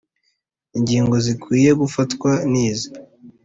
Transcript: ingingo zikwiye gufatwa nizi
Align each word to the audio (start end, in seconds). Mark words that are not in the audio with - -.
ingingo 0.77 1.15
zikwiye 1.25 1.71
gufatwa 1.81 2.31
nizi 2.51 2.89